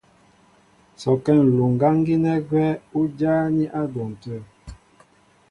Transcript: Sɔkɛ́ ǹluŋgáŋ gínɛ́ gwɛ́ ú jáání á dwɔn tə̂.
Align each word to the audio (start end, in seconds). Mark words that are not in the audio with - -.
Sɔkɛ́ 1.01 1.37
ǹluŋgáŋ 1.47 1.95
gínɛ́ 2.05 2.35
gwɛ́ 2.47 2.69
ú 2.97 3.01
jáání 3.17 3.63
á 3.79 3.81
dwɔn 3.91 4.11
tə̂. 4.21 4.37